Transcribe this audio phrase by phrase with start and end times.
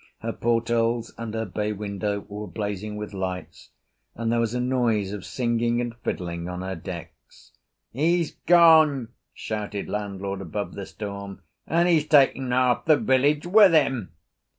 [0.21, 3.69] Her portholes and her bay window were blazing with lights,
[4.15, 7.51] and there was a noise of singing and fiddling on her decks.
[7.93, 14.13] "He's gone," shouted landlord above the storm, "and he's taken half the village with him!"